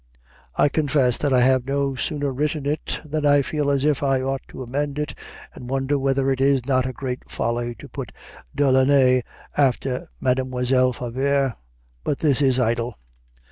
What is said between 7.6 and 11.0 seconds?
to put Delaunay after Mademoiselle